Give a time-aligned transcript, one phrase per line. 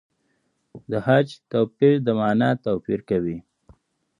[0.89, 3.37] د خج توپیر د مانا توپیر کوي.